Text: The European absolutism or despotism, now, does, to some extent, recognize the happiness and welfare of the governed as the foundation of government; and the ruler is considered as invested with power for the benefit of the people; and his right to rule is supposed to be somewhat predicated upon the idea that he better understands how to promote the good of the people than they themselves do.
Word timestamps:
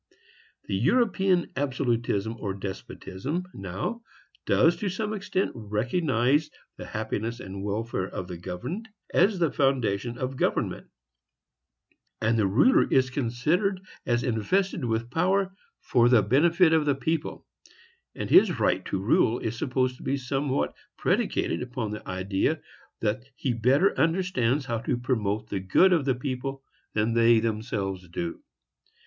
The 0.63 0.73
European 0.73 1.51
absolutism 1.55 2.35
or 2.39 2.55
despotism, 2.55 3.45
now, 3.53 4.01
does, 4.47 4.75
to 4.77 4.89
some 4.89 5.13
extent, 5.13 5.51
recognize 5.53 6.49
the 6.77 6.87
happiness 6.87 7.39
and 7.39 7.63
welfare 7.63 8.07
of 8.07 8.27
the 8.27 8.37
governed 8.39 8.89
as 9.13 9.37
the 9.37 9.51
foundation 9.51 10.17
of 10.17 10.37
government; 10.37 10.87
and 12.19 12.35
the 12.35 12.47
ruler 12.47 12.91
is 12.91 13.11
considered 13.11 13.79
as 14.03 14.23
invested 14.23 14.83
with 14.83 15.11
power 15.11 15.53
for 15.81 16.09
the 16.09 16.23
benefit 16.23 16.73
of 16.73 16.85
the 16.87 16.95
people; 16.95 17.45
and 18.15 18.27
his 18.31 18.59
right 18.59 18.83
to 18.85 18.97
rule 18.99 19.37
is 19.37 19.55
supposed 19.55 19.97
to 19.97 20.01
be 20.03 20.17
somewhat 20.17 20.73
predicated 20.97 21.61
upon 21.61 21.91
the 21.91 22.09
idea 22.09 22.59
that 23.01 23.21
he 23.35 23.53
better 23.53 23.95
understands 23.99 24.65
how 24.65 24.79
to 24.79 24.97
promote 24.97 25.49
the 25.49 25.59
good 25.59 25.93
of 25.93 26.05
the 26.05 26.15
people 26.15 26.63
than 26.95 27.13
they 27.13 27.39
themselves 27.39 28.09
do. 28.09 28.41